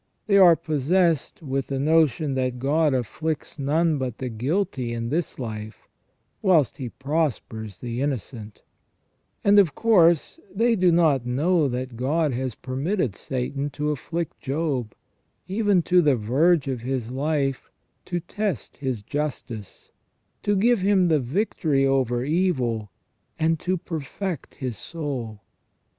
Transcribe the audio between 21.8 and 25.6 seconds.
over evil, and to perfect his soul.